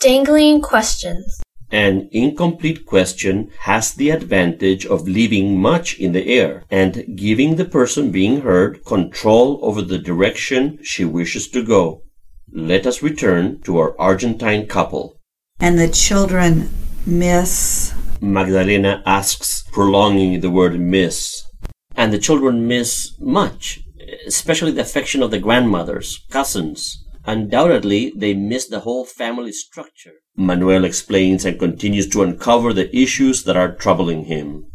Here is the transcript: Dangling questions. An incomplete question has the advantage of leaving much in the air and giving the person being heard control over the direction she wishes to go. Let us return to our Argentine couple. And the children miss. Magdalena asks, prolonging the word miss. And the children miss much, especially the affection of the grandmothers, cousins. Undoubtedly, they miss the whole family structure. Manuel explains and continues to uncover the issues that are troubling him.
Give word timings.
Dangling 0.00 0.60
questions. 0.60 1.40
An 1.72 2.08
incomplete 2.12 2.86
question 2.86 3.50
has 3.62 3.94
the 3.94 4.10
advantage 4.10 4.86
of 4.86 5.08
leaving 5.08 5.60
much 5.60 5.98
in 5.98 6.12
the 6.12 6.28
air 6.28 6.62
and 6.70 7.16
giving 7.16 7.56
the 7.56 7.64
person 7.64 8.12
being 8.12 8.42
heard 8.42 8.84
control 8.84 9.58
over 9.60 9.82
the 9.82 9.98
direction 9.98 10.78
she 10.84 11.04
wishes 11.04 11.48
to 11.48 11.64
go. 11.64 12.02
Let 12.52 12.86
us 12.86 13.02
return 13.02 13.60
to 13.62 13.78
our 13.78 14.00
Argentine 14.00 14.68
couple. 14.68 15.18
And 15.58 15.80
the 15.80 15.88
children 15.88 16.70
miss. 17.04 17.92
Magdalena 18.20 19.02
asks, 19.04 19.64
prolonging 19.72 20.40
the 20.40 20.50
word 20.50 20.78
miss. 20.78 21.42
And 21.96 22.12
the 22.12 22.18
children 22.18 22.68
miss 22.68 23.18
much, 23.18 23.80
especially 24.28 24.70
the 24.70 24.82
affection 24.82 25.24
of 25.24 25.32
the 25.32 25.40
grandmothers, 25.40 26.24
cousins. 26.30 27.04
Undoubtedly, 27.28 28.10
they 28.16 28.32
miss 28.32 28.66
the 28.68 28.80
whole 28.80 29.04
family 29.04 29.52
structure. 29.52 30.14
Manuel 30.34 30.86
explains 30.86 31.44
and 31.44 31.58
continues 31.58 32.08
to 32.08 32.22
uncover 32.22 32.72
the 32.72 32.88
issues 32.96 33.44
that 33.44 33.54
are 33.54 33.74
troubling 33.74 34.24
him. 34.24 34.72